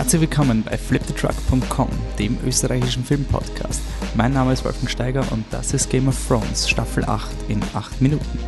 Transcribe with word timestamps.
Herzlich 0.00 0.22
willkommen 0.22 0.62
bei 0.62 0.78
fliptetruck.com, 0.78 1.90
dem 2.18 2.38
österreichischen 2.46 3.04
Filmpodcast. 3.04 3.82
Mein 4.14 4.32
Name 4.32 4.54
ist 4.54 4.64
Wolfgang 4.64 4.90
Steiger 4.90 5.30
und 5.30 5.44
das 5.50 5.74
ist 5.74 5.90
Game 5.90 6.08
of 6.08 6.16
Thrones, 6.26 6.70
Staffel 6.70 7.04
8 7.04 7.28
in 7.48 7.62
8 7.74 8.00
Minuten. 8.00 8.38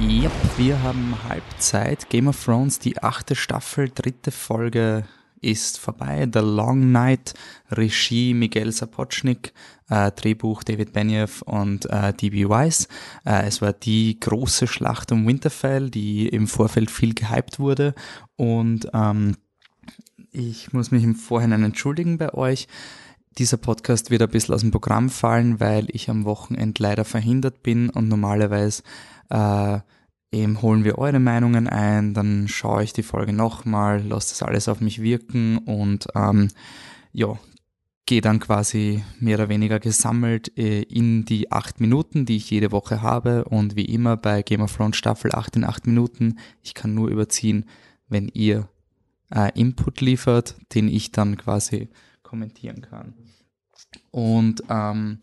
Yep, 0.00 0.32
wir 0.56 0.82
haben 0.82 1.14
Halbzeit. 1.28 2.10
Game 2.10 2.26
of 2.26 2.44
Thrones, 2.44 2.80
die 2.80 3.00
achte 3.00 3.36
Staffel, 3.36 3.88
dritte 3.94 4.32
Folge 4.32 5.04
ist 5.40 5.78
vorbei. 5.78 6.28
The 6.32 6.40
Long 6.40 6.92
Night, 6.92 7.34
Regie 7.70 8.34
Miguel 8.34 8.72
Sapochnik, 8.72 9.52
äh, 9.88 10.10
Drehbuch 10.12 10.62
David 10.62 10.92
Benioff 10.92 11.42
und 11.42 11.86
äh, 11.90 12.12
D.B. 12.12 12.48
Weiss. 12.48 12.88
Äh, 13.24 13.46
es 13.46 13.62
war 13.62 13.72
die 13.72 14.18
große 14.18 14.66
Schlacht 14.66 15.12
um 15.12 15.26
Winterfell, 15.26 15.90
die 15.90 16.28
im 16.28 16.46
Vorfeld 16.46 16.90
viel 16.90 17.14
gehypt 17.14 17.58
wurde 17.58 17.94
und 18.36 18.88
ähm, 18.92 19.36
ich 20.32 20.72
muss 20.72 20.90
mich 20.90 21.02
im 21.02 21.14
Vorhinein 21.14 21.64
entschuldigen 21.64 22.18
bei 22.18 22.34
euch. 22.34 22.68
Dieser 23.38 23.56
Podcast 23.56 24.10
wird 24.10 24.22
ein 24.22 24.30
bisschen 24.30 24.54
aus 24.54 24.60
dem 24.62 24.70
Programm 24.70 25.08
fallen, 25.10 25.60
weil 25.60 25.86
ich 25.90 26.10
am 26.10 26.24
Wochenende 26.24 26.82
leider 26.82 27.04
verhindert 27.04 27.62
bin 27.62 27.90
und 27.90 28.08
normalerweise 28.08 28.82
äh, 29.30 29.78
eben 30.36 30.62
holen 30.62 30.84
wir 30.84 30.98
eure 30.98 31.18
Meinungen 31.18 31.66
ein, 31.68 32.14
dann 32.14 32.48
schaue 32.48 32.84
ich 32.84 32.92
die 32.92 33.02
Folge 33.02 33.32
nochmal, 33.32 34.02
lasse 34.02 34.30
das 34.30 34.42
alles 34.42 34.68
auf 34.68 34.80
mich 34.80 35.02
wirken 35.02 35.58
und 35.58 36.06
ähm, 36.14 36.48
ja, 37.12 37.38
gehe 38.04 38.20
dann 38.20 38.38
quasi 38.38 39.02
mehr 39.18 39.36
oder 39.36 39.48
weniger 39.48 39.80
gesammelt 39.80 40.56
äh, 40.56 40.82
in 40.82 41.24
die 41.24 41.50
acht 41.50 41.80
Minuten, 41.80 42.24
die 42.24 42.36
ich 42.36 42.50
jede 42.50 42.70
Woche 42.70 43.02
habe 43.02 43.44
und 43.44 43.74
wie 43.74 43.84
immer 43.84 44.16
bei 44.16 44.42
Game 44.42 44.60
of 44.60 44.76
Thrones 44.76 44.96
Staffel 44.96 45.32
8 45.32 45.56
in 45.56 45.64
acht 45.64 45.86
Minuten, 45.86 46.38
ich 46.62 46.74
kann 46.74 46.94
nur 46.94 47.08
überziehen, 47.08 47.64
wenn 48.08 48.28
ihr 48.28 48.68
äh, 49.34 49.50
Input 49.58 50.00
liefert, 50.00 50.54
den 50.74 50.88
ich 50.88 51.10
dann 51.10 51.36
quasi 51.36 51.88
kommentieren 52.22 52.82
kann. 52.82 53.14
Und 54.10 54.62
ähm, 54.68 55.18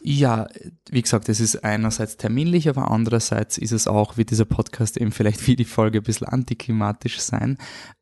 ja, 0.00 0.48
wie 0.90 1.02
gesagt, 1.02 1.28
es 1.28 1.40
ist 1.40 1.64
einerseits 1.64 2.16
terminlich, 2.16 2.68
aber 2.68 2.90
andererseits 2.90 3.56
ist 3.56 3.72
es 3.72 3.86
auch, 3.86 4.16
wie 4.16 4.24
dieser 4.24 4.44
Podcast 4.44 4.96
eben 4.96 5.12
vielleicht 5.12 5.46
wie 5.46 5.56
die 5.56 5.64
Folge 5.64 5.98
ein 5.98 6.04
bisschen 6.04 6.26
antiklimatisch 6.26 7.20
sein. 7.20 7.56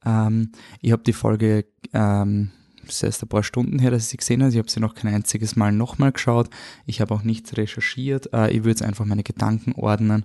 Ähm, 0.05 0.52
ich 0.80 0.92
habe 0.92 1.02
die 1.02 1.12
Folge, 1.12 1.66
ähm, 1.92 2.50
es 2.86 2.97
ist 2.97 3.02
erst 3.02 3.22
ein 3.22 3.28
paar 3.28 3.42
Stunden 3.42 3.78
her, 3.78 3.91
dass 3.91 4.05
ich 4.05 4.08
sie 4.08 4.16
gesehen 4.16 4.42
habe. 4.42 4.50
Ich 4.50 4.58
habe 4.58 4.70
sie 4.70 4.80
noch 4.80 4.94
kein 4.94 5.14
einziges 5.14 5.56
Mal 5.56 5.72
nochmal 5.72 6.12
geschaut. 6.12 6.48
Ich 6.86 7.00
habe 7.02 7.14
auch 7.14 7.22
nichts 7.22 7.56
recherchiert. 7.56 8.32
Äh, 8.32 8.50
ich 8.50 8.58
würde 8.58 8.70
jetzt 8.70 8.82
einfach 8.82 9.04
meine 9.04 9.22
Gedanken 9.22 9.72
ordnen. 9.72 10.25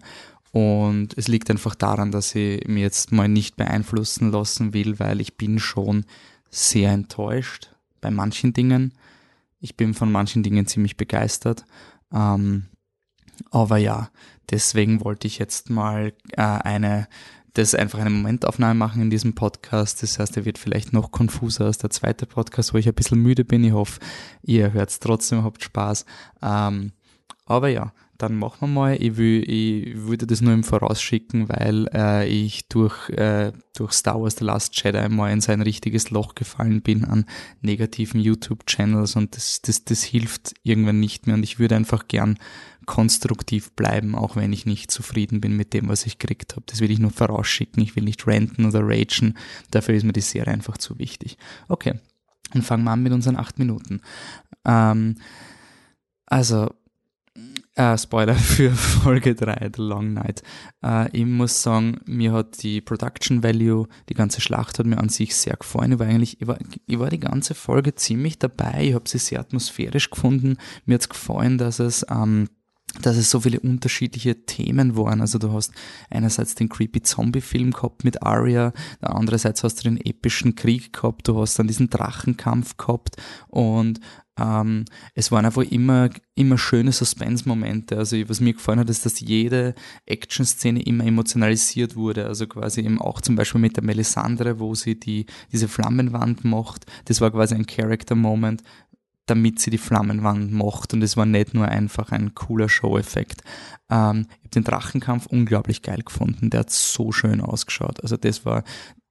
Und 0.52 1.18
es 1.18 1.28
liegt 1.28 1.52
einfach 1.52 1.76
daran, 1.76 2.12
dass 2.12 2.34
ich 2.34 2.66
mir 2.68 2.84
jetzt 2.84 3.12
mal 3.12 3.28
nicht 3.28 3.58
beeinflussen 3.58 4.32
lassen 4.32 4.74
will, 4.74 5.00
weil 5.00 5.20
ich 5.20 5.36
bin 5.36 5.60
schon 5.60 6.06
sehr 6.50 6.92
enttäuscht 6.92 7.72
bei 8.00 8.10
manchen 8.10 8.54
Dingen 8.54 8.94
ich 9.66 9.76
bin 9.76 9.96
von 9.96 10.12
manchen 10.12 10.44
Dingen 10.44 10.68
ziemlich 10.68 10.96
begeistert. 10.96 11.66
Ähm, 12.14 12.68
aber 13.50 13.78
ja, 13.78 14.12
deswegen 14.52 15.04
wollte 15.04 15.26
ich 15.26 15.40
jetzt 15.40 15.72
mal 15.72 16.14
äh, 16.34 16.42
eine, 16.42 17.08
das 17.54 17.74
einfach 17.74 17.98
eine 17.98 18.12
Momentaufnahme 18.12 18.76
machen 18.76 19.02
in 19.02 19.10
diesem 19.10 19.34
Podcast. 19.34 20.04
Das 20.04 20.20
heißt, 20.20 20.38
er 20.38 20.46
wird 20.46 20.60
vielleicht 20.60 20.94
noch 20.94 21.10
konfuser 21.10 21.66
als 21.66 21.80
der 21.80 21.90
zweite 21.90 22.28
Podcast, 22.28 22.76
wo 22.76 22.78
ich 22.78 22.88
ein 22.88 22.94
bisschen 22.94 23.20
müde 23.20 23.44
bin. 23.44 23.64
Ich 23.64 23.72
hoffe, 23.72 24.00
ihr 24.44 24.72
hört 24.72 24.92
es 24.92 25.00
trotzdem, 25.00 25.44
habt 25.44 25.64
Spaß. 25.64 26.06
Ähm, 26.44 26.92
aber 27.46 27.70
ja, 27.70 27.94
dann 28.18 28.36
machen 28.36 28.62
wir 28.62 28.68
mal. 28.68 28.98
Ich, 29.02 29.18
will, 29.18 29.44
ich 29.50 29.98
würde 29.98 30.26
das 30.26 30.42
nur 30.42 30.54
im 30.54 30.64
Voraus 30.64 31.02
schicken, 31.02 31.50
weil 31.50 31.88
äh, 31.94 32.28
ich 32.28 32.68
durch, 32.70 33.10
äh, 33.10 33.52
durch 33.76 33.92
Star 33.92 34.22
Wars 34.22 34.38
The 34.38 34.46
Last 34.46 34.82
Jedi 34.82 35.10
mal 35.10 35.32
in 35.32 35.42
sein 35.42 35.62
richtiges 35.62 36.10
Loch 36.12 36.34
gefallen 36.34 36.82
bin 36.82 37.04
an 37.04 37.26
negativen 37.62 38.22
YouTube-Channels 38.22 39.18
und 39.18 39.36
das, 39.36 39.62
das, 39.62 39.84
das 39.84 40.04
hilft 40.04 40.54
irgendwann 40.64 41.00
nicht 41.00 41.28
mehr 41.28 41.36
und 41.36 41.44
ich 41.44 41.60
würde 41.60 41.76
einfach 41.76 42.08
gern 42.08 42.40
konstruktiv 42.86 43.72
bleiben, 43.74 44.16
auch 44.16 44.36
wenn 44.36 44.54
ich 44.54 44.66
nicht 44.66 44.92
zufrieden 44.92 45.42
bin 45.42 45.58
mit 45.58 45.74
dem, 45.74 45.90
was 45.90 46.06
ich 46.06 46.20
gekriegt 46.20 46.54
habe. 46.56 46.64
Das 46.68 46.80
will 46.80 46.92
ich 46.92 47.00
nur 47.00 47.12
vorausschicken. 47.12 47.84
Ich 47.84 47.96
will 47.96 48.04
nicht 48.04 48.26
ranten 48.28 48.66
oder 48.66 48.82
ragen. 48.82 49.34
Dafür 49.72 49.96
ist 49.96 50.04
mir 50.04 50.14
die 50.14 50.22
Serie 50.22 50.54
einfach 50.54 50.78
zu 50.78 51.00
wichtig. 51.00 51.38
Okay, 51.68 52.00
dann 52.54 52.62
fangen 52.62 52.84
wir 52.84 52.92
an 52.92 53.04
mit 53.04 53.12
unseren 53.12 53.36
acht 53.36 53.60
Minuten. 53.60 54.02
Ähm, 54.64 55.16
also, 56.28 56.70
äh, 57.76 57.98
Spoiler 57.98 58.36
für 58.36 58.72
Folge 58.72 59.36
3, 59.36 59.72
The 59.76 59.82
Long 59.82 60.14
Night. 60.14 60.42
Äh, 60.84 61.10
ich 61.18 61.26
muss 61.26 61.62
sagen, 61.62 62.00
mir 62.06 62.34
hat 62.34 62.64
die 62.64 62.82
Production 62.82 63.44
Value, 63.44 63.88
die 64.10 64.14
ganze 64.14 64.42
Schlacht 64.42 64.80
hat 64.80 64.86
mir 64.86 64.98
an 64.98 65.10
sich 65.10 65.36
sehr 65.36 65.56
gefallen. 65.58 65.94
Ich 65.94 66.00
war 66.00 66.08
eigentlich, 66.08 66.42
ich 66.42 66.48
war, 66.48 66.58
ich 66.86 67.00
war 67.00 67.10
die 67.10 67.20
ganze 67.20 67.54
Folge 67.54 67.96
ziemlich 67.96 68.40
dabei. 68.40 68.86
Ich 68.88 68.94
habe 68.94 69.08
sie 69.08 69.20
sehr 69.20 69.40
atmosphärisch 69.40 70.10
gefunden. 70.10 70.58
Mir 70.86 70.96
hat's 70.96 71.10
gefallen, 71.10 71.58
dass 71.58 71.80
es 71.80 72.06
ähm, 72.10 72.48
dass 73.02 73.18
es 73.18 73.30
so 73.30 73.42
viele 73.42 73.60
unterschiedliche 73.60 74.46
Themen 74.46 74.96
waren. 74.96 75.22
Also 75.22 75.38
du 75.38 75.52
hast 75.52 75.72
einerseits 76.10 76.56
den 76.56 76.70
creepy 76.70 77.02
Zombie-Film 77.02 77.72
gehabt 77.72 78.04
mit 78.04 78.24
Arya, 78.24 78.74
andererseits 79.02 79.64
hast 79.64 79.80
du 79.80 79.90
den 79.90 79.98
epischen 79.98 80.56
Krieg 80.56 80.94
gehabt, 80.94 81.28
du 81.28 81.40
hast 81.40 81.60
dann 81.60 81.68
diesen 81.68 81.90
Drachenkampf 81.90 82.78
gehabt 82.78 83.18
und 83.48 84.00
ähm, 84.38 84.86
es 85.14 85.32
waren 85.32 85.46
einfach 85.46 85.64
immer, 85.64 86.10
immer 86.36 86.58
schöne 86.58 86.92
Suspense-Momente. 86.92 87.98
Also 87.98 88.18
was 88.28 88.42
mir 88.42 88.54
gefallen 88.54 88.80
hat, 88.80 88.90
ist, 88.90 89.06
dass 89.06 89.20
jede 89.20 89.76
Action-Szene 90.06 90.82
immer 90.84 91.06
emotionalisiert 91.06 91.96
wurde. 91.96 92.26
Also 92.26 92.46
quasi 92.48 92.82
eben 92.82 93.00
auch 93.00 93.22
zum 93.22 93.36
Beispiel 93.36 93.62
mit 93.62 93.78
der 93.78 93.84
Melisandre, 93.84 94.60
wo 94.60 94.76
sie 94.76 95.00
die, 95.00 95.26
diese 95.52 95.68
Flammenwand 95.68 96.44
macht. 96.44 96.86
Das 97.06 97.22
war 97.22 97.32
quasi 97.32 97.56
ein 97.56 97.66
Character-Moment, 97.66 98.62
damit 99.26 99.60
sie 99.60 99.72
die 99.72 99.78
Flammenwand 99.78 100.52
macht. 100.52 100.94
Und 100.94 101.02
es 101.02 101.18
war 101.18 101.26
nicht 101.26 101.54
nur 101.54 101.68
einfach 101.68 102.12
ein 102.12 102.36
cooler 102.36 102.70
Show-Effekt. 102.70 103.42
Ähm, 103.90 104.28
ich 104.30 104.46
habe 104.46 104.50
den 104.50 104.64
Drachenkampf 104.64 105.26
unglaublich 105.26 105.82
geil 105.82 106.02
gefunden. 106.06 106.50
Der 106.50 106.62
hat 106.62 106.72
so 106.72 107.12
schön 107.12 107.42
ausgeschaut. 107.42 108.02
Also 108.02 108.18
das 108.18 108.46
war, 108.46 108.64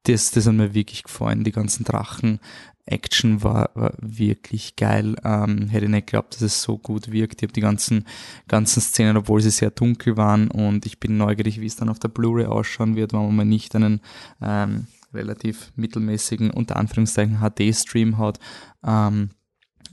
das, 0.04 0.30
das 0.30 0.46
hat 0.46 0.54
mir 0.54 0.74
wirklich 0.74 1.02
gefallen, 1.02 1.44
die 1.44 1.52
ganzen 1.52 1.84
Drachen, 1.84 2.40
Action 2.86 3.42
war, 3.42 3.70
war 3.74 3.94
wirklich 3.98 4.76
geil. 4.76 5.16
Ähm, 5.24 5.68
hätte 5.68 5.88
nicht 5.88 6.06
geglaubt, 6.06 6.34
dass 6.34 6.42
es 6.42 6.62
so 6.62 6.76
gut 6.76 7.10
wirkt. 7.10 7.40
Ich 7.40 7.46
habe 7.46 7.52
die 7.52 7.60
ganzen, 7.60 8.06
ganzen 8.46 8.80
Szenen, 8.80 9.16
obwohl 9.16 9.40
sie 9.40 9.50
sehr 9.50 9.70
dunkel 9.70 10.16
waren 10.16 10.50
und 10.50 10.84
ich 10.84 11.00
bin 11.00 11.16
neugierig, 11.16 11.60
wie 11.60 11.66
es 11.66 11.76
dann 11.76 11.88
auf 11.88 11.98
der 11.98 12.08
Blu-ray 12.08 12.46
ausschauen 12.46 12.96
wird, 12.96 13.12
wenn 13.12 13.20
man 13.20 13.36
mal 13.36 13.44
nicht 13.44 13.74
einen 13.74 14.00
ähm, 14.42 14.86
relativ 15.14 15.72
mittelmäßigen, 15.76 16.50
unter 16.50 16.76
Anführungszeichen, 16.76 17.38
HD-Stream 17.38 18.18
hat. 18.18 18.38
Ähm, 18.84 19.30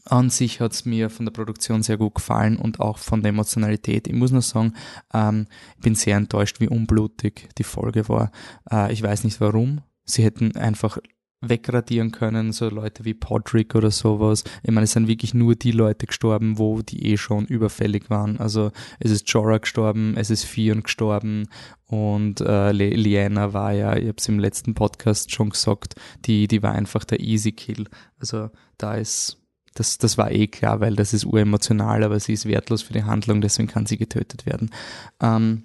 an 0.06 0.30
sich 0.30 0.60
hat 0.60 0.74
es 0.74 0.86
mir 0.86 1.10
von 1.10 1.26
der 1.26 1.34
Produktion 1.34 1.84
sehr 1.84 1.98
gut 1.98 2.16
gefallen 2.16 2.58
und 2.58 2.80
auch 2.80 2.98
von 2.98 3.22
der 3.22 3.30
Emotionalität. 3.30 4.08
Ich 4.08 4.14
muss 4.14 4.32
nur 4.32 4.42
sagen, 4.42 4.74
ähm, 5.14 5.48
ich 5.78 5.84
bin 5.84 5.96
sehr 5.96 6.18
enttäuscht, 6.18 6.60
wie 6.60 6.68
unblutig 6.68 7.50
die 7.58 7.64
Folge 7.64 8.08
war. 8.10 8.32
Äh, 8.72 8.92
ich 8.94 9.04
weiß 9.04 9.24
nicht 9.24 9.40
warum. 9.42 9.82
Sie 10.04 10.24
hätten 10.24 10.56
einfach 10.58 10.98
wegradieren 11.42 12.12
können, 12.12 12.52
so 12.52 12.70
Leute 12.70 13.04
wie 13.04 13.16
Podrick 13.16 13.74
oder 13.74 13.90
sowas. 13.90 14.44
Ich 14.62 14.72
meine, 14.72 14.84
es 14.84 14.92
sind 14.92 15.08
wirklich 15.08 15.34
nur 15.34 15.56
die 15.56 15.72
Leute 15.72 16.06
gestorben, 16.06 16.60
wo 16.60 16.82
die 16.82 17.12
eh 17.12 17.18
schon 17.18 17.46
überfällig 17.46 18.10
waren. 18.10 18.40
Also 18.40 18.72
es 19.00 19.10
ist 19.10 19.28
Jorah 19.28 19.58
gestorben, 19.58 20.16
es 20.18 20.30
ist 20.30 20.44
Fion 20.44 20.84
gestorben 20.84 21.48
und 21.88 22.42
äh, 22.42 22.72
Liana 22.72 23.54
war 23.54 23.74
ja, 23.74 23.96
ich 23.96 24.08
habe 24.08 24.18
es 24.18 24.30
im 24.30 24.40
letzten 24.40 24.76
Podcast 24.76 25.32
schon 25.32 25.50
gesagt, 25.50 25.96
die, 26.26 26.48
die 26.48 26.62
war 26.62 26.74
einfach 26.74 27.04
der 27.06 27.20
Easy 27.20 27.52
Kill. 27.52 27.86
Also 28.20 28.52
da 28.78 28.94
ist 28.94 29.41
das, 29.74 29.98
das 29.98 30.18
war 30.18 30.32
eh 30.32 30.48
klar, 30.48 30.80
weil 30.80 30.96
das 30.96 31.14
ist 31.14 31.26
uremotional, 31.26 32.04
aber 32.04 32.20
sie 32.20 32.34
ist 32.34 32.46
wertlos 32.46 32.82
für 32.82 32.94
die 32.94 33.04
Handlung, 33.04 33.42
deswegen 33.42 33.68
kann 33.68 33.86
sie 33.86 33.98
getötet 33.98 34.46
werden. 34.46 34.70
Ähm, 35.22 35.64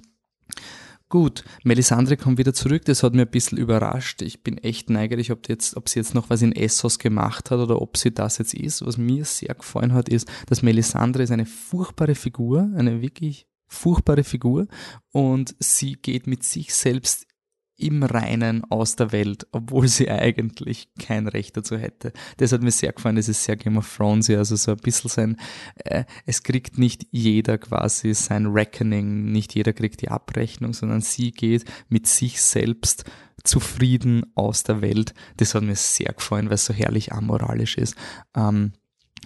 Gut, 1.09 1.45
Melisandre 1.63 2.17
kommt 2.17 2.37
wieder 2.37 2.53
zurück, 2.53 2.85
das 2.85 3.05
hat 3.05 3.15
mir 3.15 3.23
ein 3.23 3.31
bisschen 3.31 3.59
überrascht. 3.59 4.23
Ich 4.23 4.43
bin 4.43 4.59
echt 4.59 4.91
neugierig, 4.91 5.31
ob, 5.31 5.49
jetzt, 5.49 5.77
ob 5.77 5.89
sie 5.89 6.01
jetzt 6.01 6.15
noch 6.15 6.31
was 6.31 6.43
in 6.43 6.51
Essos 6.51 6.99
gemacht 6.99 7.53
hat 7.53 7.61
oder 7.61 7.81
ob 7.81 7.97
sie 7.97 8.13
das 8.13 8.39
jetzt 8.39 8.55
ist. 8.55 8.85
Was 8.85 8.99
mir 8.99 9.25
sehr 9.25 9.55
gefallen 9.55 9.93
hat, 9.93 10.09
ist, 10.09 10.29
dass 10.49 10.63
Melisandre 10.63 11.23
ist 11.23 11.31
eine 11.31 11.47
furchtbare 11.47 12.17
Figur, 12.17 12.71
eine 12.77 13.03
wirklich 13.03 13.47
furchtbare 13.69 14.25
Figur 14.25 14.67
und 15.13 15.55
sie 15.61 15.93
geht 15.93 16.27
mit 16.27 16.43
sich 16.43 16.75
selbst 16.75 17.27
im 17.77 18.03
Reinen 18.03 18.65
aus 18.65 18.97
der 18.97 19.13
Welt, 19.13 19.47
obwohl 19.53 19.89
sie 19.89 20.11
eigentlich 20.11 20.89
kein 20.99 21.29
Recht 21.29 21.57
dazu 21.57 21.77
hätte. 21.77 22.13
Das 22.39 22.53
hat 22.53 22.63
mir 22.63 22.71
sehr 22.71 22.93
gefallen, 22.93 23.17
das 23.17 23.29
ist 23.29 23.45
sehr 23.45 23.57
Game 23.57 23.77
of 23.77 23.97
Thrones, 23.97 24.31
also 24.31 24.57
so 24.57 24.73
ein 24.73 24.79
bisschen 24.79 25.11
sein, 25.11 25.37
äh, 25.77 26.05
es 26.25 26.43
kriegt 26.43 26.79
nicht 26.79 27.07
jeder 27.11 27.59
quasi 27.59 28.15
sein 28.15 28.47
Reckoning, 28.47 29.31
nicht 29.31 29.55
jeder 29.55 29.73
kriegt 29.73 30.03
die 30.03 30.09
Abrechnung, 30.09 30.73
sondern 30.73 31.01
sie 31.01 31.33
geht 31.33 31.65
mit 31.89 32.07
sich 32.07 32.41
selbst 32.41 33.05
zufrieden 33.45 34.25
aus 34.35 34.63
der 34.63 34.81
Welt. 34.81 35.15
Das 35.37 35.55
hat 35.55 35.63
mir 35.63 35.77
sehr 35.77 36.13
gefallen, 36.13 36.47
weil 36.47 36.55
es 36.55 36.67
so 36.67 36.75
herrlich 36.75 37.13
amoralisch 37.13 37.77
ist. 37.77 37.95
Ähm, 38.35 38.73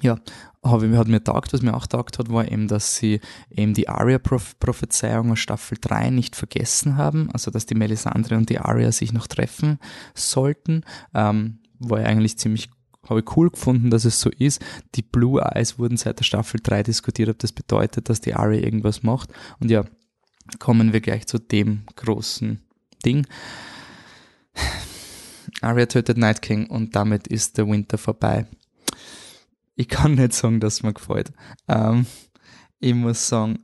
ja, 0.02 0.18
habe 0.62 0.86
ich, 0.86 0.96
hat 0.96 1.08
mir 1.08 1.22
taugt, 1.22 1.52
was 1.52 1.62
mir 1.62 1.74
auch 1.74 1.86
taugt 1.86 2.18
hat, 2.18 2.30
war 2.30 2.50
eben, 2.50 2.68
dass 2.68 2.96
sie 2.96 3.20
eben 3.50 3.74
die 3.74 3.88
Aria-Prophezeiung 3.88 5.32
aus 5.32 5.38
Staffel 5.38 5.78
3 5.80 6.10
nicht 6.10 6.36
vergessen 6.36 6.96
haben, 6.96 7.30
also 7.32 7.50
dass 7.50 7.66
die 7.66 7.74
Melisandre 7.74 8.36
und 8.36 8.50
die 8.50 8.58
Aria 8.58 8.92
sich 8.92 9.12
noch 9.12 9.26
treffen 9.26 9.78
sollten, 10.14 10.84
ähm, 11.14 11.60
war 11.78 12.00
ja 12.00 12.06
eigentlich 12.06 12.38
ziemlich 12.38 12.70
habe 13.08 13.20
ich 13.20 13.36
cool 13.36 13.50
gefunden, 13.50 13.88
dass 13.88 14.04
es 14.04 14.20
so 14.20 14.28
ist. 14.30 14.62
Die 14.94 15.02
Blue 15.02 15.40
Eyes 15.40 15.78
wurden 15.78 15.96
seit 15.96 16.18
der 16.18 16.24
Staffel 16.24 16.60
3 16.62 16.82
diskutiert, 16.82 17.30
ob 17.30 17.38
das 17.38 17.50
bedeutet, 17.50 18.10
dass 18.10 18.20
die 18.20 18.34
Aria 18.34 18.60
irgendwas 18.60 19.02
macht. 19.02 19.30
Und 19.58 19.70
ja, 19.70 19.84
kommen 20.58 20.92
wir 20.92 21.00
gleich 21.00 21.26
zu 21.26 21.38
dem 21.38 21.82
großen 21.96 22.60
Ding. 23.04 23.26
Arya 25.62 25.86
tötet 25.86 26.18
Night 26.18 26.42
King 26.42 26.66
und 26.66 26.94
damit 26.94 27.26
ist 27.26 27.58
der 27.58 27.66
Winter 27.66 27.98
vorbei 27.98 28.46
ich 29.80 29.88
kann 29.88 30.14
nicht 30.14 30.34
sagen, 30.34 30.60
dass 30.60 30.74
es 30.74 30.82
mir 30.82 30.92
gefällt. 30.92 31.32
Ähm, 31.66 32.04
ich 32.80 32.94
muss 32.94 33.28
sagen, 33.28 33.58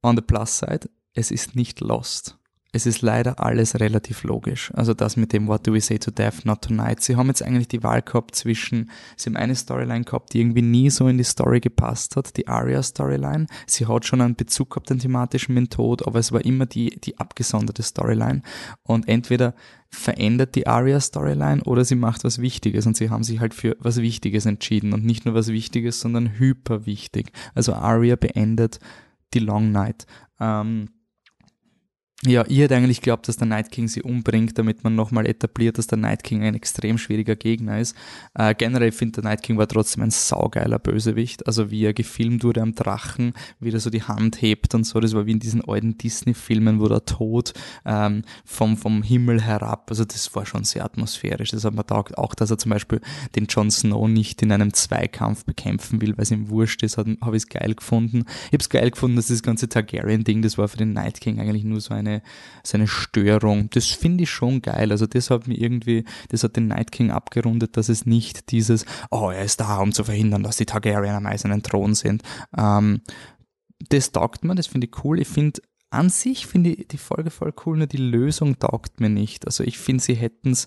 on 0.00 0.16
the 0.16 0.22
plus 0.22 0.58
side, 0.58 0.88
es 1.14 1.32
ist 1.32 1.56
nicht 1.56 1.80
lost 1.80 2.38
es 2.74 2.86
ist 2.86 3.02
leider 3.02 3.38
alles 3.38 3.78
relativ 3.78 4.24
logisch. 4.24 4.72
Also 4.74 4.94
das 4.94 5.18
mit 5.18 5.34
dem 5.34 5.46
What 5.46 5.66
do 5.66 5.74
we 5.74 5.80
say 5.80 5.98
to 5.98 6.10
death, 6.10 6.46
not 6.46 6.62
tonight. 6.62 7.02
Sie 7.02 7.16
haben 7.16 7.28
jetzt 7.28 7.42
eigentlich 7.42 7.68
die 7.68 7.82
Wahl 7.82 8.00
gehabt 8.00 8.34
zwischen, 8.34 8.90
sie 9.14 9.28
haben 9.28 9.36
eine 9.36 9.54
Storyline 9.54 10.04
gehabt, 10.04 10.32
die 10.32 10.40
irgendwie 10.40 10.62
nie 10.62 10.88
so 10.88 11.06
in 11.06 11.18
die 11.18 11.24
Story 11.24 11.60
gepasst 11.60 12.16
hat, 12.16 12.34
die 12.38 12.48
Arya-Storyline. 12.48 13.46
Sie 13.66 13.86
hat 13.86 14.06
schon 14.06 14.22
einen 14.22 14.36
Bezug 14.36 14.70
gehabt, 14.70 14.88
den 14.88 15.00
thematischen 15.00 15.54
mit 15.54 15.70
Tod, 15.70 16.06
aber 16.06 16.18
es 16.18 16.32
war 16.32 16.42
immer 16.46 16.64
die, 16.64 16.98
die 16.98 17.18
abgesonderte 17.18 17.82
Storyline. 17.82 18.40
Und 18.84 19.06
entweder 19.06 19.54
verändert 19.90 20.54
die 20.54 20.66
Arya-Storyline 20.66 21.64
oder 21.64 21.84
sie 21.84 21.94
macht 21.94 22.24
was 22.24 22.40
Wichtiges 22.40 22.86
und 22.86 22.96
sie 22.96 23.10
haben 23.10 23.22
sich 23.22 23.40
halt 23.40 23.52
für 23.52 23.76
was 23.80 23.98
Wichtiges 23.98 24.46
entschieden 24.46 24.94
und 24.94 25.04
nicht 25.04 25.26
nur 25.26 25.34
was 25.34 25.48
Wichtiges, 25.48 26.00
sondern 26.00 26.38
hyper 26.38 26.86
wichtig. 26.86 27.32
Also 27.54 27.74
Arya 27.74 28.16
beendet 28.16 28.78
die 29.34 29.40
Long 29.40 29.72
Night. 29.72 30.06
Ähm, 30.40 30.88
ja, 32.24 32.44
ich 32.46 32.58
hätte 32.58 32.76
eigentlich 32.76 33.00
geglaubt, 33.00 33.26
dass 33.26 33.36
der 33.36 33.48
Night 33.48 33.72
King 33.72 33.88
sie 33.88 34.00
umbringt, 34.00 34.56
damit 34.56 34.84
man 34.84 34.94
nochmal 34.94 35.26
etabliert, 35.26 35.76
dass 35.76 35.88
der 35.88 35.98
Night 35.98 36.22
King 36.22 36.44
ein 36.44 36.54
extrem 36.54 36.96
schwieriger 36.96 37.34
Gegner 37.34 37.80
ist. 37.80 37.96
Äh, 38.34 38.54
generell 38.54 38.92
finde 38.92 39.20
der 39.20 39.30
Night 39.30 39.42
King 39.42 39.58
war 39.58 39.66
trotzdem 39.66 40.04
ein 40.04 40.12
saugeiler 40.12 40.78
Bösewicht. 40.78 41.48
Also 41.48 41.72
wie 41.72 41.84
er 41.84 41.94
gefilmt 41.94 42.44
wurde 42.44 42.62
am 42.62 42.76
Drachen, 42.76 43.32
wie 43.58 43.72
er 43.72 43.80
so 43.80 43.90
die 43.90 44.04
Hand 44.04 44.40
hebt 44.40 44.72
und 44.76 44.84
so. 44.84 45.00
Das 45.00 45.14
war 45.14 45.26
wie 45.26 45.32
in 45.32 45.40
diesen 45.40 45.64
alten 45.64 45.98
Disney-Filmen, 45.98 46.78
wo 46.78 46.86
der 46.86 47.04
Tod 47.04 47.54
ähm, 47.84 48.22
vom, 48.44 48.76
vom 48.76 49.02
Himmel 49.02 49.42
herab, 49.42 49.86
also 49.90 50.04
das 50.04 50.32
war 50.36 50.46
schon 50.46 50.62
sehr 50.62 50.84
atmosphärisch. 50.84 51.50
Das 51.50 51.64
hat 51.64 51.74
man 51.74 51.86
taugt. 51.88 52.16
Auch, 52.18 52.36
dass 52.36 52.52
er 52.52 52.58
zum 52.58 52.70
Beispiel 52.70 53.00
den 53.34 53.46
Jon 53.46 53.72
Snow 53.72 54.06
nicht 54.06 54.42
in 54.42 54.52
einem 54.52 54.72
Zweikampf 54.72 55.44
bekämpfen 55.44 56.00
will, 56.00 56.16
weil 56.16 56.22
es 56.22 56.30
ihm 56.30 56.50
wurscht 56.50 56.84
ist, 56.84 56.98
habe 56.98 57.16
ich 57.32 57.42
es 57.42 57.48
geil 57.48 57.74
gefunden. 57.74 58.26
Ich 58.46 58.52
habe 58.52 58.58
es 58.58 58.68
geil 58.68 58.92
gefunden, 58.92 59.16
dass 59.16 59.26
das 59.26 59.42
ganze 59.42 59.68
Targaryen-Ding, 59.68 60.42
das 60.42 60.56
war 60.56 60.68
für 60.68 60.76
den 60.76 60.92
Night 60.92 61.20
King 61.20 61.40
eigentlich 61.40 61.64
nur 61.64 61.80
so 61.80 61.92
eine 61.92 62.11
seine, 62.12 62.22
seine 62.62 62.88
Störung. 62.88 63.70
Das 63.70 63.86
finde 63.86 64.24
ich 64.24 64.30
schon 64.30 64.62
geil. 64.62 64.90
Also 64.90 65.06
das 65.06 65.30
hat 65.30 65.46
mir 65.46 65.58
irgendwie, 65.58 66.04
das 66.28 66.44
hat 66.44 66.56
den 66.56 66.68
Night 66.68 66.92
King 66.92 67.10
abgerundet, 67.10 67.76
dass 67.76 67.88
es 67.88 68.06
nicht 68.06 68.50
dieses, 68.50 68.84
oh, 69.10 69.30
er 69.30 69.44
ist 69.44 69.60
da, 69.60 69.78
um 69.78 69.92
zu 69.92 70.04
verhindern, 70.04 70.42
dass 70.42 70.56
die 70.56 70.66
Targaryen 70.66 71.14
am 71.14 71.26
eisernen 71.26 71.62
Thron 71.62 71.94
sind. 71.94 72.22
Ähm, 72.56 73.02
das 73.88 74.12
taugt 74.12 74.44
mir, 74.44 74.54
das 74.54 74.66
finde 74.66 74.86
ich 74.86 75.04
cool. 75.04 75.20
Ich 75.20 75.28
finde 75.28 75.60
an 75.90 76.08
sich 76.08 76.46
finde 76.46 76.70
ich 76.70 76.88
die 76.88 76.98
Folge 76.98 77.30
voll 77.30 77.52
cool, 77.66 77.76
nur 77.76 77.86
die 77.86 77.98
Lösung 77.98 78.58
taugt 78.58 79.00
mir 79.00 79.10
nicht. 79.10 79.46
Also 79.46 79.62
ich 79.62 79.78
finde, 79.78 80.02
sie 80.02 80.14
hätten 80.14 80.52
es 80.52 80.66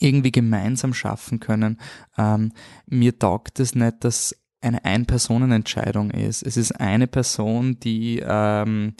irgendwie 0.00 0.32
gemeinsam 0.32 0.94
schaffen 0.94 1.40
können. 1.40 1.78
Ähm, 2.16 2.52
mir 2.86 3.18
taugt 3.18 3.60
es 3.60 3.74
nicht, 3.74 4.02
dass 4.02 4.34
eine 4.62 4.84
Ein-Personen-Entscheidung 4.84 6.10
ist. 6.10 6.42
Es 6.42 6.56
ist 6.56 6.72
eine 6.72 7.06
Person, 7.06 7.78
die 7.80 8.22
ähm, 8.26 8.94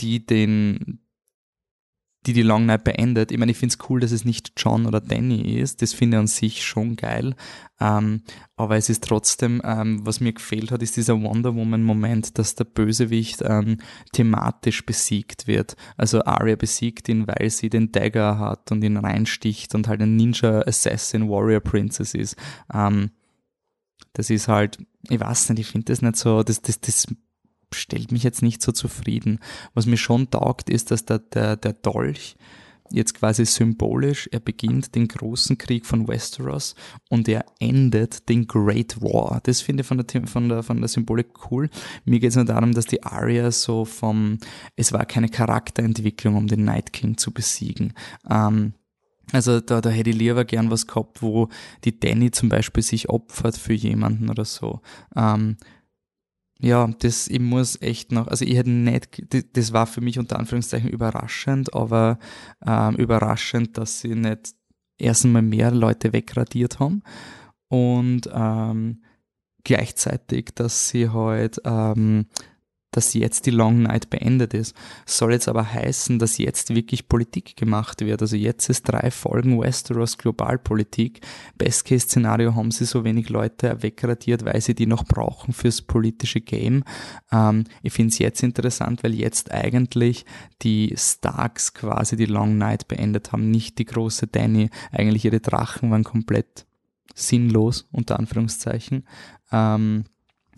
die 0.00 0.24
den 0.24 1.00
die 2.26 2.32
die 2.32 2.42
Long 2.42 2.66
Night 2.66 2.84
beendet. 2.84 3.30
Ich 3.30 3.38
meine, 3.38 3.52
ich 3.52 3.56
finde 3.56 3.74
es 3.78 3.88
cool, 3.88 4.00
dass 4.00 4.10
es 4.10 4.24
nicht 4.24 4.52
John 4.56 4.86
oder 4.86 5.00
Danny 5.00 5.58
ist. 5.58 5.80
Das 5.80 5.94
finde 5.94 6.16
ich 6.16 6.20
an 6.20 6.26
sich 6.26 6.64
schon 6.64 6.96
geil. 6.96 7.34
Ähm, 7.80 8.22
aber 8.56 8.76
es 8.76 8.90
ist 8.90 9.04
trotzdem, 9.04 9.62
ähm, 9.64 10.04
was 10.04 10.20
mir 10.20 10.32
gefehlt 10.32 10.72
hat, 10.72 10.82
ist 10.82 10.96
dieser 10.96 11.20
Wonder 11.22 11.54
Woman-Moment, 11.54 12.36
dass 12.38 12.54
der 12.56 12.64
Bösewicht 12.64 13.42
ähm, 13.42 13.78
thematisch 14.12 14.84
besiegt 14.84 15.46
wird. 15.46 15.76
Also 15.96 16.22
Arya 16.24 16.56
besiegt 16.56 17.08
ihn, 17.08 17.26
weil 17.26 17.50
sie 17.50 17.70
den 17.70 17.92
Dagger 17.92 18.38
hat 18.38 18.72
und 18.72 18.82
ihn 18.82 18.96
reinsticht 18.96 19.74
und 19.74 19.88
halt 19.88 20.02
ein 20.02 20.16
Ninja 20.16 20.62
Assassin 20.66 21.30
Warrior 21.30 21.60
Princess 21.60 22.14
ist. 22.14 22.36
Ähm, 22.74 23.10
das 24.12 24.28
ist 24.28 24.48
halt, 24.48 24.78
ich 25.08 25.20
weiß 25.20 25.50
nicht, 25.50 25.60
ich 25.60 25.68
finde 25.68 25.92
das 25.92 26.02
nicht 26.02 26.16
so, 26.16 26.42
das, 26.42 26.60
das, 26.60 26.80
das 26.80 27.06
stellt 27.72 28.12
mich 28.12 28.22
jetzt 28.22 28.42
nicht 28.42 28.62
so 28.62 28.72
zufrieden. 28.72 29.40
Was 29.74 29.86
mir 29.86 29.96
schon 29.96 30.30
taugt, 30.30 30.70
ist, 30.70 30.90
dass 30.90 31.04
der, 31.04 31.18
der, 31.18 31.56
der 31.56 31.72
Dolch 31.74 32.36
jetzt 32.90 33.14
quasi 33.14 33.44
symbolisch, 33.44 34.28
er 34.32 34.40
beginnt 34.40 34.94
den 34.94 35.08
großen 35.08 35.58
Krieg 35.58 35.86
von 35.86 36.08
Westeros 36.08 36.74
und 37.08 37.28
er 37.28 37.44
endet 37.58 38.28
den 38.28 38.46
Great 38.46 39.00
War. 39.00 39.40
Das 39.42 39.60
finde 39.60 39.82
ich 39.82 39.86
von 39.86 39.98
der, 39.98 40.26
von 40.26 40.48
der, 40.48 40.62
von 40.62 40.78
der 40.78 40.88
Symbolik 40.88 41.50
cool. 41.50 41.68
Mir 42.04 42.20
geht 42.20 42.30
es 42.30 42.36
nur 42.36 42.44
darum, 42.44 42.72
dass 42.72 42.86
die 42.86 43.02
Arya 43.02 43.50
so 43.50 43.84
vom, 43.84 44.38
es 44.76 44.92
war 44.92 45.04
keine 45.06 45.28
Charakterentwicklung, 45.28 46.36
um 46.36 46.46
den 46.46 46.64
Night 46.64 46.92
King 46.92 47.16
zu 47.16 47.32
besiegen. 47.32 47.94
Ähm, 48.28 48.74
also 49.32 49.60
da, 49.60 49.80
da 49.80 49.90
hätte 49.90 50.10
ich 50.10 50.16
lieber 50.16 50.44
gern 50.44 50.70
was 50.70 50.86
gehabt, 50.86 51.20
wo 51.22 51.48
die 51.84 51.98
Danny 51.98 52.30
zum 52.30 52.48
Beispiel 52.48 52.82
sich 52.82 53.10
opfert 53.10 53.58
für 53.58 53.74
jemanden 53.74 54.30
oder 54.30 54.46
so. 54.46 54.80
Ähm, 55.14 55.58
ja, 56.60 56.88
das, 56.98 57.28
ich 57.28 57.40
muss 57.40 57.80
echt 57.80 58.10
noch, 58.10 58.26
also 58.26 58.44
ich 58.44 58.56
hätte 58.56 58.70
nicht, 58.70 59.08
das 59.56 59.72
war 59.72 59.86
für 59.86 60.00
mich 60.00 60.18
unter 60.18 60.38
Anführungszeichen 60.38 60.90
überraschend, 60.90 61.72
aber 61.72 62.18
ähm, 62.66 62.96
überraschend, 62.96 63.78
dass 63.78 64.00
sie 64.00 64.14
nicht 64.14 64.54
erst 64.98 65.24
einmal 65.24 65.42
mehr 65.42 65.70
Leute 65.70 66.12
wegradiert 66.12 66.80
haben. 66.80 67.02
Und 67.68 68.28
ähm, 68.32 69.02
gleichzeitig, 69.62 70.50
dass 70.54 70.88
sie 70.88 71.10
halt 71.10 71.60
ähm, 71.64 72.26
dass 72.98 73.14
jetzt 73.14 73.46
die 73.46 73.52
Long 73.52 73.82
Night 73.82 74.10
beendet 74.10 74.54
ist. 74.54 74.74
Soll 75.06 75.30
jetzt 75.30 75.46
aber 75.46 75.72
heißen, 75.72 76.18
dass 76.18 76.36
jetzt 76.36 76.74
wirklich 76.74 77.08
Politik 77.08 77.56
gemacht 77.56 78.00
wird. 78.00 78.20
Also 78.20 78.34
jetzt 78.34 78.68
ist 78.68 78.88
drei 78.88 79.12
Folgen 79.12 79.60
Westeros 79.60 80.18
Globalpolitik. 80.18 81.20
Best-Case-Szenario 81.58 82.56
haben 82.56 82.72
sie 82.72 82.86
so 82.86 83.04
wenig 83.04 83.28
Leute 83.28 83.84
wegradiert, 83.84 84.44
weil 84.44 84.60
sie 84.60 84.74
die 84.74 84.86
noch 84.86 85.04
brauchen 85.04 85.52
fürs 85.52 85.80
politische 85.80 86.40
Game. 86.40 86.82
Ähm, 87.30 87.62
ich 87.84 87.92
finde 87.92 88.08
es 88.08 88.18
jetzt 88.18 88.42
interessant, 88.42 89.04
weil 89.04 89.14
jetzt 89.14 89.52
eigentlich 89.52 90.24
die 90.62 90.92
Starks 90.96 91.74
quasi 91.74 92.16
die 92.16 92.26
Long 92.26 92.58
Night 92.58 92.88
beendet 92.88 93.30
haben, 93.30 93.48
nicht 93.48 93.78
die 93.78 93.84
große 93.84 94.26
Danny. 94.26 94.70
Eigentlich 94.90 95.24
ihre 95.24 95.38
Drachen 95.38 95.92
waren 95.92 96.02
komplett 96.02 96.66
sinnlos, 97.14 97.86
unter 97.92 98.18
Anführungszeichen. 98.18 99.06
Ähm, 99.52 100.02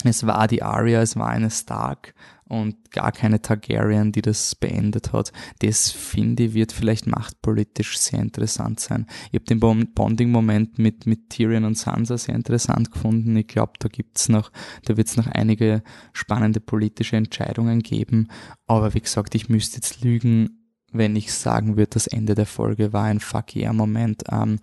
es 0.08 0.26
war 0.26 0.48
die 0.48 0.62
Arya, 0.62 1.02
es 1.02 1.16
war 1.16 1.28
eine 1.28 1.50
Stark 1.50 2.14
und 2.50 2.90
gar 2.90 3.12
keine 3.12 3.40
Targaryen, 3.40 4.10
die 4.10 4.22
das 4.22 4.56
beendet 4.56 5.12
hat. 5.12 5.32
Das 5.60 5.90
finde 5.92 6.44
ich 6.44 6.54
wird 6.54 6.72
vielleicht 6.72 7.06
machtpolitisch 7.06 7.96
sehr 7.96 8.18
interessant 8.18 8.80
sein. 8.80 9.06
Ich 9.30 9.38
habe 9.38 9.44
den 9.44 9.60
Bonding-Moment 9.60 10.78
mit, 10.78 11.06
mit 11.06 11.30
Tyrion 11.30 11.64
und 11.64 11.78
Sansa 11.78 12.18
sehr 12.18 12.34
interessant 12.34 12.90
gefunden. 12.90 13.36
Ich 13.36 13.46
glaube, 13.46 13.74
da 13.78 13.88
gibt's 13.88 14.28
noch, 14.28 14.50
da 14.84 14.96
wird 14.96 15.06
es 15.06 15.16
noch 15.16 15.28
einige 15.28 15.84
spannende 16.12 16.58
politische 16.58 17.16
Entscheidungen 17.16 17.80
geben. 17.80 18.26
Aber 18.66 18.94
wie 18.94 19.00
gesagt, 19.00 19.36
ich 19.36 19.48
müsste 19.48 19.76
jetzt 19.76 20.02
lügen, 20.02 20.74
wenn 20.90 21.14
ich 21.14 21.32
sagen 21.32 21.76
würde, 21.76 21.90
das 21.90 22.08
Ende 22.08 22.34
der 22.34 22.46
Folge 22.46 22.92
war 22.92 23.04
ein 23.04 23.20
Fuck 23.20 23.54
yeah 23.54 23.72
Moment. 23.72 24.24
Ähm, 24.28 24.58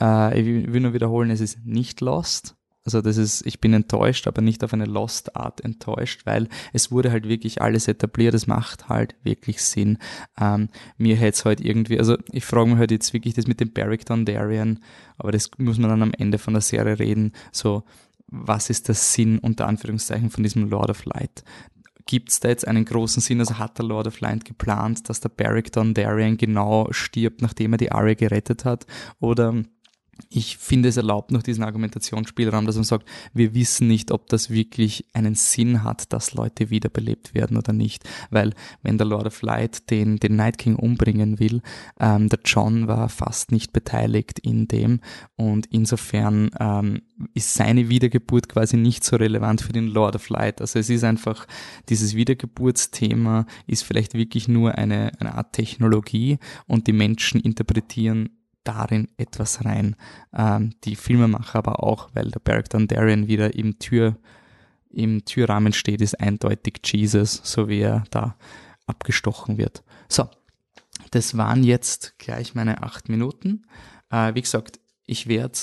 äh, 0.00 0.40
ich 0.40 0.72
will 0.72 0.82
nur 0.82 0.94
wiederholen, 0.94 1.30
es 1.30 1.40
ist 1.40 1.64
nicht 1.64 2.00
Lost 2.00 2.54
also 2.84 3.00
das 3.00 3.16
ist, 3.16 3.46
ich 3.46 3.60
bin 3.60 3.72
enttäuscht, 3.72 4.26
aber 4.26 4.42
nicht 4.42 4.62
auf 4.62 4.74
eine 4.74 4.84
Lost 4.84 5.36
Art 5.36 5.62
enttäuscht, 5.62 6.26
weil 6.26 6.48
es 6.74 6.90
wurde 6.90 7.10
halt 7.10 7.26
wirklich 7.26 7.62
alles 7.62 7.88
etabliert, 7.88 8.34
es 8.34 8.46
macht 8.46 8.90
halt 8.90 9.14
wirklich 9.22 9.62
Sinn. 9.62 9.98
Ähm, 10.38 10.68
mir 10.98 11.16
hätte 11.16 11.38
es 11.38 11.44
halt 11.46 11.60
irgendwie, 11.60 11.98
also 11.98 12.18
ich 12.30 12.44
frage 12.44 12.70
mich 12.70 12.78
halt 12.78 12.90
jetzt 12.90 13.14
wirklich 13.14 13.34
das 13.34 13.46
mit 13.46 13.60
dem 13.60 13.72
Barrick 13.72 14.04
Dondarrion, 14.04 14.80
aber 15.16 15.32
das 15.32 15.50
muss 15.56 15.78
man 15.78 15.90
dann 15.90 16.02
am 16.02 16.12
Ende 16.12 16.38
von 16.38 16.52
der 16.52 16.60
Serie 16.60 16.98
reden, 16.98 17.32
so, 17.52 17.84
was 18.26 18.68
ist 18.68 18.88
der 18.88 18.94
Sinn 18.94 19.38
unter 19.38 19.66
Anführungszeichen 19.66 20.28
von 20.28 20.42
diesem 20.42 20.68
Lord 20.68 20.90
of 20.90 21.04
Light? 21.06 21.42
Gibt 22.06 22.30
es 22.30 22.40
da 22.40 22.48
jetzt 22.48 22.68
einen 22.68 22.84
großen 22.84 23.22
Sinn? 23.22 23.40
Also 23.40 23.58
hat 23.58 23.78
der 23.78 23.86
Lord 23.86 24.08
of 24.08 24.20
Light 24.20 24.44
geplant, 24.44 25.08
dass 25.08 25.20
der 25.20 25.30
Barrick 25.30 25.72
Dondarrion 25.72 26.36
genau 26.36 26.88
stirbt, 26.90 27.40
nachdem 27.40 27.72
er 27.72 27.78
die 27.78 27.92
Arya 27.92 28.12
gerettet 28.12 28.66
hat? 28.66 28.86
Oder 29.20 29.64
ich 30.28 30.56
finde, 30.58 30.88
es 30.88 30.96
erlaubt 30.96 31.30
noch 31.30 31.42
diesen 31.42 31.64
Argumentationsspielraum, 31.64 32.66
dass 32.66 32.76
man 32.76 32.84
sagt, 32.84 33.08
wir 33.32 33.54
wissen 33.54 33.88
nicht, 33.88 34.10
ob 34.10 34.28
das 34.28 34.50
wirklich 34.50 35.06
einen 35.12 35.34
Sinn 35.34 35.82
hat, 35.82 36.12
dass 36.12 36.34
Leute 36.34 36.70
wiederbelebt 36.70 37.34
werden 37.34 37.56
oder 37.56 37.72
nicht. 37.72 38.04
Weil 38.30 38.54
wenn 38.82 38.98
der 38.98 39.06
Lord 39.06 39.26
of 39.26 39.42
Light 39.42 39.90
den, 39.90 40.18
den 40.18 40.36
Night 40.36 40.58
King 40.58 40.76
umbringen 40.76 41.38
will, 41.38 41.62
ähm, 42.00 42.28
der 42.28 42.40
John 42.44 42.88
war 42.88 43.08
fast 43.08 43.52
nicht 43.52 43.72
beteiligt 43.72 44.38
in 44.38 44.68
dem 44.68 45.00
und 45.36 45.66
insofern 45.66 46.50
ähm, 46.58 47.02
ist 47.32 47.54
seine 47.54 47.88
Wiedergeburt 47.88 48.48
quasi 48.48 48.76
nicht 48.76 49.04
so 49.04 49.16
relevant 49.16 49.60
für 49.60 49.72
den 49.72 49.86
Lord 49.86 50.16
of 50.16 50.28
Light. 50.28 50.60
Also 50.60 50.78
es 50.78 50.90
ist 50.90 51.04
einfach, 51.04 51.46
dieses 51.88 52.14
Wiedergeburtsthema 52.14 53.46
ist 53.66 53.84
vielleicht 53.84 54.14
wirklich 54.14 54.48
nur 54.48 54.76
eine, 54.76 55.12
eine 55.20 55.34
Art 55.34 55.52
Technologie 55.52 56.38
und 56.66 56.86
die 56.86 56.92
Menschen 56.92 57.40
interpretieren 57.40 58.30
darin 58.64 59.08
etwas 59.16 59.64
rein. 59.64 59.96
Ähm, 60.34 60.74
die 60.84 60.96
Filmemacher 60.96 61.58
aber 61.58 61.82
auch, 61.82 62.10
weil 62.14 62.30
der 62.30 62.40
Beric 62.40 62.70
Dondarrion 62.70 63.28
wieder 63.28 63.54
im 63.54 63.78
Tür, 63.78 64.16
im 64.90 65.24
Türrahmen 65.24 65.72
steht, 65.72 66.00
ist 66.00 66.20
eindeutig 66.20 66.80
Jesus, 66.84 67.40
so 67.44 67.68
wie 67.68 67.80
er 67.80 68.04
da 68.10 68.36
abgestochen 68.86 69.58
wird. 69.58 69.82
So, 70.08 70.28
das 71.10 71.36
waren 71.36 71.62
jetzt 71.62 72.18
gleich 72.18 72.54
meine 72.54 72.82
acht 72.82 73.08
Minuten. 73.08 73.66
Äh, 74.10 74.34
wie 74.34 74.42
gesagt, 74.42 74.80
ich 75.06 75.26
werde 75.26 75.58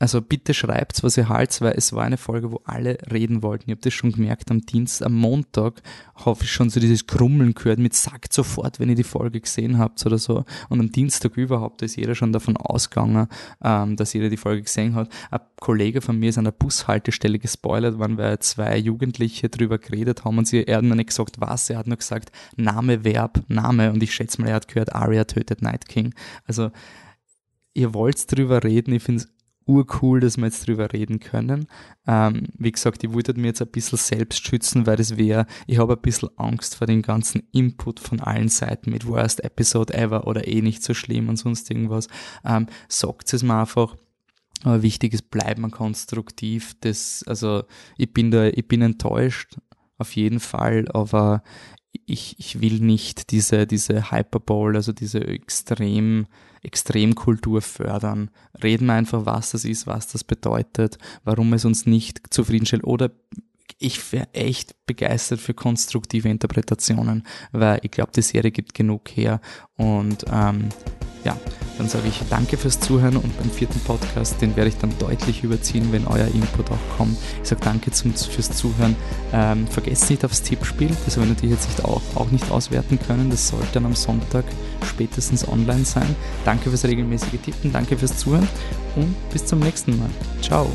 also 0.00 0.22
bitte 0.22 0.54
schreibt's, 0.54 1.02
was 1.02 1.18
ihr 1.18 1.28
haltet, 1.28 1.60
weil 1.60 1.74
es 1.76 1.92
war 1.92 2.04
eine 2.04 2.16
Folge, 2.16 2.50
wo 2.50 2.62
alle 2.64 2.96
reden 3.12 3.42
wollten. 3.42 3.68
Ihr 3.68 3.76
habt 3.76 3.84
das 3.84 3.92
schon 3.92 4.12
gemerkt, 4.12 4.50
am 4.50 4.62
Dienstag, 4.62 5.06
am 5.06 5.14
Montag 5.14 5.82
hoffe 6.24 6.44
ich 6.44 6.50
schon 6.50 6.70
so 6.70 6.80
dieses 6.80 7.06
Krummeln 7.06 7.52
gehört 7.52 7.78
mit 7.78 7.92
sagt 7.92 8.32
sofort, 8.32 8.80
wenn 8.80 8.88
ihr 8.88 8.94
die 8.94 9.02
Folge 9.02 9.42
gesehen 9.42 9.76
habt 9.76 10.04
oder 10.06 10.16
so. 10.16 10.46
Und 10.70 10.80
am 10.80 10.90
Dienstag 10.90 11.36
überhaupt 11.36 11.82
ist 11.82 11.96
jeder 11.96 12.14
schon 12.14 12.32
davon 12.32 12.56
ausgegangen, 12.56 13.28
ähm, 13.62 13.96
dass 13.96 14.14
jeder 14.14 14.30
die 14.30 14.38
Folge 14.38 14.62
gesehen 14.62 14.94
hat. 14.94 15.10
Ein 15.30 15.40
Kollege 15.60 16.00
von 16.00 16.18
mir 16.18 16.30
ist 16.30 16.38
an 16.38 16.44
der 16.44 16.52
Bushaltestelle 16.52 17.38
gespoilert 17.38 17.98
worden, 17.98 18.16
weil 18.16 18.38
zwei 18.38 18.78
Jugendliche 18.78 19.50
drüber 19.50 19.76
geredet 19.76 20.24
haben 20.24 20.38
und 20.38 20.48
sie, 20.48 20.64
er 20.64 20.78
hat 20.78 20.84
noch 20.84 20.96
nicht 20.96 21.10
gesagt, 21.10 21.42
was, 21.42 21.68
er 21.68 21.76
hat 21.76 21.86
nur 21.86 21.98
gesagt, 21.98 22.32
Name, 22.56 23.04
Verb, 23.04 23.42
Name 23.48 23.92
und 23.92 24.02
ich 24.02 24.14
schätze 24.14 24.40
mal, 24.40 24.48
er 24.48 24.54
hat 24.54 24.68
gehört, 24.68 24.94
Arya 24.94 25.24
tötet 25.24 25.60
Night 25.60 25.86
King. 25.90 26.14
Also, 26.46 26.70
ihr 27.74 27.92
wollt 27.92 28.34
drüber 28.34 28.64
reden, 28.64 28.94
ich 28.94 29.02
finde 29.02 29.24
es 29.24 29.39
urcool, 29.66 30.20
dass 30.20 30.36
wir 30.36 30.46
jetzt 30.46 30.66
drüber 30.66 30.92
reden 30.92 31.20
können. 31.20 31.66
Ähm, 32.06 32.48
wie 32.58 32.72
gesagt, 32.72 33.04
ich 33.04 33.12
wollte 33.12 33.34
mir 33.34 33.48
jetzt 33.48 33.62
ein 33.62 33.68
bisschen 33.68 33.98
selbst 33.98 34.44
schützen, 34.44 34.86
weil 34.86 34.96
das 34.96 35.16
wäre, 35.16 35.46
ich 35.66 35.78
habe 35.78 35.94
ein 35.94 36.02
bisschen 36.02 36.30
Angst 36.36 36.74
vor 36.76 36.86
dem 36.86 37.02
ganzen 37.02 37.42
Input 37.52 38.00
von 38.00 38.20
allen 38.20 38.48
Seiten 38.48 38.90
mit 38.90 39.06
Worst 39.06 39.44
Episode 39.44 39.94
ever 39.94 40.26
oder 40.26 40.48
eh 40.48 40.62
nicht 40.62 40.82
so 40.82 40.94
schlimm 40.94 41.28
und 41.28 41.36
sonst 41.36 41.70
irgendwas. 41.70 42.08
Ähm, 42.44 42.66
sagt 42.88 43.32
es 43.32 43.42
mir 43.42 43.60
einfach. 43.60 43.96
Aber 44.62 44.82
wichtig 44.82 45.14
ist, 45.14 45.30
bleiben 45.30 45.62
wir 45.62 45.70
konstruktiv. 45.70 46.74
Das, 46.80 47.24
also, 47.26 47.64
ich 47.96 48.12
bin 48.12 48.30
da, 48.30 48.48
ich 48.48 48.68
bin 48.68 48.82
enttäuscht, 48.82 49.56
auf 49.96 50.16
jeden 50.16 50.40
Fall, 50.40 50.86
aber 50.92 51.42
ich, 52.06 52.36
ich 52.38 52.60
will 52.60 52.80
nicht 52.80 53.30
diese, 53.30 53.66
diese 53.66 54.10
Hyperbole, 54.10 54.78
also 54.78 54.92
diese 54.92 55.26
extrem, 55.26 56.26
Extremkultur 56.62 57.62
fördern. 57.62 58.30
Reden 58.62 58.86
wir 58.86 58.94
einfach, 58.94 59.26
was 59.26 59.52
das 59.52 59.64
ist, 59.64 59.86
was 59.86 60.08
das 60.08 60.24
bedeutet, 60.24 60.98
warum 61.24 61.52
es 61.52 61.64
uns 61.64 61.86
nicht 61.86 62.32
zufriedenstellt 62.32 62.84
oder 62.84 63.10
ich 63.78 64.12
wäre 64.12 64.28
echt 64.34 64.74
begeistert 64.84 65.40
für 65.40 65.54
konstruktive 65.54 66.28
Interpretationen, 66.28 67.26
weil 67.52 67.80
ich 67.82 67.90
glaube, 67.90 68.12
die 68.14 68.22
Serie 68.22 68.50
gibt 68.50 68.74
genug 68.74 69.08
her 69.16 69.40
und 69.76 70.24
ähm, 70.30 70.68
ja, 71.24 71.36
dann 71.78 71.88
sage 71.88 72.08
ich 72.08 72.20
danke 72.28 72.58
fürs 72.58 72.78
Zuhören 72.78 73.16
und 73.16 73.36
beim 73.38 73.50
vierten 73.50 73.80
Podcast, 73.80 74.40
den 74.42 74.54
werde 74.54 74.68
ich 74.68 74.76
dann 74.76 74.92
deutlich 74.98 75.42
überziehen, 75.42 75.88
wenn 75.92 76.06
euer 76.06 76.26
Input 76.26 76.70
auch 76.70 76.96
kommt. 76.98 77.16
Ich 77.42 77.48
sage 77.48 77.62
danke 77.64 77.90
zum, 77.90 78.12
fürs 78.14 78.50
Zuhören. 78.50 78.96
Ähm, 79.32 79.66
vergesst 79.66 80.10
nicht 80.10 80.24
aufs 80.24 80.42
Tippspiel, 80.42 80.90
das 81.04 81.16
haben 81.16 81.24
wir 81.24 81.30
natürlich 81.30 81.54
jetzt 81.54 81.68
nicht 81.68 81.84
auch, 81.84 82.02
auch 82.16 82.30
nicht 82.30 82.50
auswerten 82.50 82.98
können. 83.06 83.30
Das 83.30 83.48
sollte 83.48 83.68
dann 83.72 83.86
am 83.86 83.94
Sonntag 83.94 84.44
spätestens 84.86 85.48
online 85.48 85.86
sein. 85.86 86.14
Danke 86.44 86.68
fürs 86.68 86.84
regelmäßige 86.84 87.40
Tippen, 87.42 87.72
danke 87.72 87.96
fürs 87.96 88.18
Zuhören 88.18 88.48
und 88.96 89.14
bis 89.30 89.46
zum 89.46 89.60
nächsten 89.60 89.98
Mal. 89.98 90.10
Ciao. 90.42 90.70